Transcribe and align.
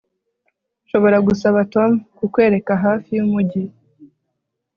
Nshobora 0.83 1.17
gusaba 1.27 1.59
Tom 1.73 1.91
kukwereka 2.17 2.73
hafi 2.83 3.09
yumujyi 3.17 3.63